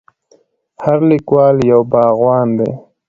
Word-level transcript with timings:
هر 0.83 0.99
لیکوال 1.09 1.57
یو 1.71 1.81
باغوان 1.91 2.47
دی. 2.57 2.71